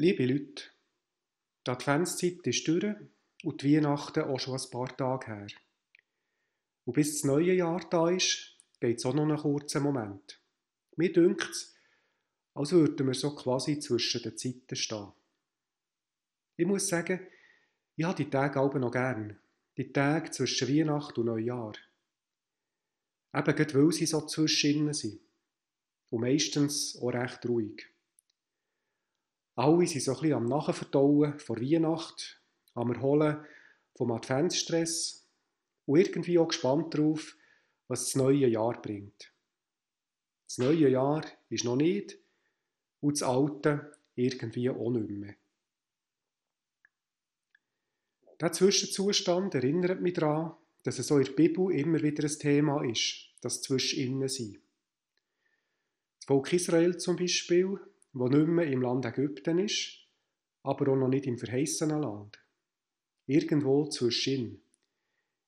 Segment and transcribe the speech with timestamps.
[0.00, 0.62] Liebe Leute,
[1.66, 2.94] die Adventszeit ist durch
[3.42, 5.46] und die Weihnachten auch schon ein paar Tage her.
[6.84, 10.40] Und bis das neue Jahr da ist, geht es auch noch einen kurzen Moment.
[10.94, 11.74] Mir dünkt es,
[12.54, 15.12] als würden wir so quasi zwischen den Zeiten stehen.
[16.56, 17.26] Ich muss sagen,
[17.96, 19.36] ich habe die Tage auch noch gern.
[19.76, 21.74] Die Tage zwischen Weihnachten und Neujahr.
[23.34, 25.20] Eben gerade weil sie so zwischen sind.
[26.10, 27.84] Und meistens auch recht ruhig.
[29.58, 32.40] Alle sind so ein bisschen am Nachverdauen vor Weihnacht,
[32.74, 33.44] am Erholen
[33.96, 35.26] vom Adventsstress
[35.84, 37.36] und irgendwie auch gespannt darauf,
[37.88, 39.32] was das neue Jahr bringt.
[40.46, 42.18] Das neue Jahr ist noch nicht
[43.00, 45.34] und das alte irgendwie auch nicht mehr.
[48.40, 50.54] Dieser Zwischenzustand erinnert mich daran,
[50.84, 54.58] dass es so in der Bibel immer wieder ein Thema ist, das Zwischen sein.
[56.20, 57.80] Das Volk Israel zum Beispiel,
[58.12, 60.06] wo nicht mehr im Land Ägypten ist,
[60.62, 62.38] aber auch noch nicht im verheißenen Land.
[63.26, 64.62] Irgendwo zwischen,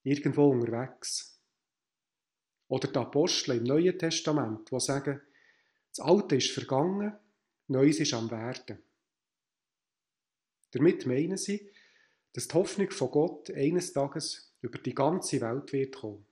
[0.03, 1.41] irgendwo unterwegs.
[2.69, 5.21] Oder die Apostel im Neuen Testament, die sagen,
[5.91, 7.13] das Alte ist vergangen,
[7.67, 8.79] Neues ist am Werden.
[10.73, 11.69] Damit meinen sie,
[12.33, 16.25] dass die Hoffnung von Gott eines Tages über die ganze Welt wird kommen.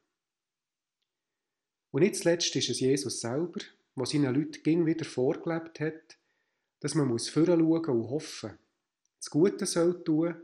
[1.91, 3.61] Und nicht zuletzt ist es Jesus selber,
[3.99, 6.19] der seinen Leuten ging wieder vorgelebt hat,
[6.81, 8.59] dass man muss schauen und hoffen.
[9.19, 10.35] Das Gute soll tun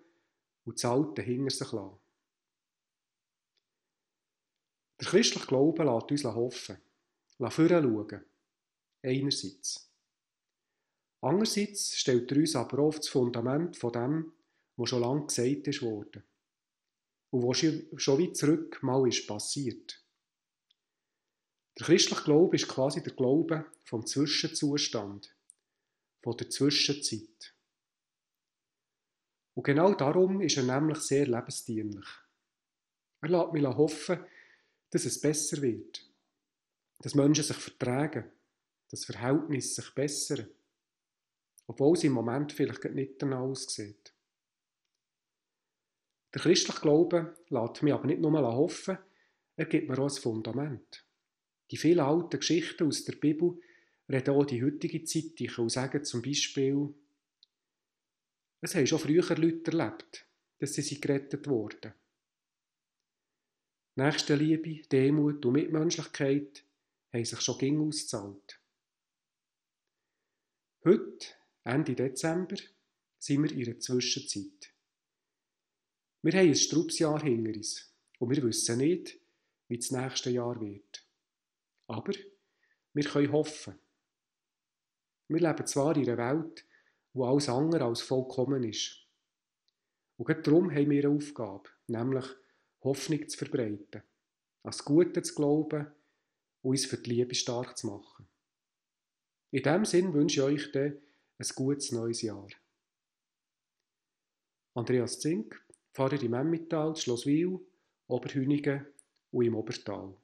[0.64, 1.98] und das Alte hinter sich lassen.
[5.00, 6.78] Der christliche Glaube lässt uns hoffen,
[7.38, 8.24] lässt schauen.
[9.02, 9.90] Einerseits.
[11.20, 14.32] Andererseits stellt er uns aber oft das Fundament von dem,
[14.76, 16.24] was schon lange gesagt worden.
[17.30, 20.03] Und was schon weit zurück mal ist passiert.
[21.78, 25.34] Der christliche Glaube ist quasi der Glaube vom Zwischenzustand,
[26.22, 27.54] von der Zwischenzeit.
[29.54, 32.06] Und genau darum ist er nämlich sehr lebensdienlich.
[33.20, 34.24] Er lässt mich hoffen,
[34.90, 36.08] dass es besser wird,
[36.98, 38.30] dass Menschen sich vertragen,
[38.90, 40.48] dass Verhältnisse sich bessern,
[41.66, 44.14] obwohl es im Moment vielleicht nicht danach aussieht.
[46.34, 48.98] Der christliche Glaube lässt mich aber nicht nur hoffen,
[49.56, 51.04] er gibt mir auch ein Fundament.
[51.70, 53.60] Die vielen alten Geschichten aus der Bibel
[54.08, 56.94] reden auch die heutige Zeit und sagen zum Beispiel,
[58.60, 60.26] es haben schon früher Leute erlebt,
[60.58, 61.92] dass sie gerettet wurden.
[63.96, 66.64] Nächstenliebe, Demut und Mitmenschlichkeit
[67.12, 68.60] haben sich schon ging ausgezahlt.
[70.84, 71.26] Heute,
[71.62, 72.56] Ende Dezember,
[73.18, 74.72] sind wir in einer Zwischenzeit.
[76.22, 79.18] Wir haben ein Strubsjahr hinter uns und wir wissen nicht,
[79.68, 81.03] wie das nächste Jahr wird.
[81.86, 82.12] Aber
[82.92, 83.78] wir können hoffen.
[85.28, 86.66] Wir leben zwar in einer Welt,
[87.12, 89.06] wo alles andere als vollkommen ist.
[90.16, 92.24] Und gerade darum haben wir eine Aufgabe, nämlich
[92.82, 94.02] Hoffnung zu verbreiten,
[94.62, 95.86] an das Gute zu glauben
[96.62, 98.28] und uns für die Liebe stark zu machen.
[99.50, 101.00] In diesem Sinn wünsche ich euch dann
[101.38, 102.48] ein gutes neues Jahr.
[104.74, 107.60] Andreas Zink, Pfarrer im Emmental, Schlosswil,
[108.08, 108.86] Oberhünigen
[109.30, 110.16] und im Obertal.